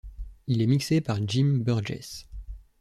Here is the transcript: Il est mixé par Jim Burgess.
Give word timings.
Il 0.47 0.63
est 0.63 0.65
mixé 0.65 0.99
par 0.99 1.19
Jim 1.27 1.59
Burgess. 1.63 2.27